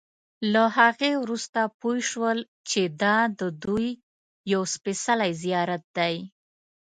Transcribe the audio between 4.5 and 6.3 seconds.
یو سپېڅلی زیارت دی.